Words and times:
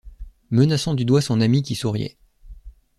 menaçant 0.49 0.95
du 0.95 1.05
doigt 1.05 1.21
son 1.21 1.41
ami 1.41 1.61
qui 1.61 1.75
souriait. 1.75 2.17